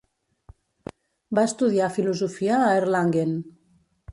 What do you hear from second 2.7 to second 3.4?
Erlangen.